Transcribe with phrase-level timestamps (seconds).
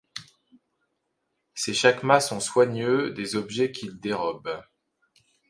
[1.53, 4.63] Ces chacmas sont soigneux des objets qu’ils dérobent!